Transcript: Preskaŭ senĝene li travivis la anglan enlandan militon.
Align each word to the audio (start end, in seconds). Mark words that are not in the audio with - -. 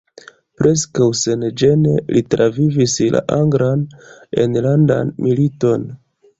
Preskaŭ 0.61 1.09
senĝene 1.19 1.93
li 2.15 2.23
travivis 2.35 2.97
la 3.17 3.23
anglan 3.37 3.87
enlandan 4.49 5.17
militon. 5.29 5.89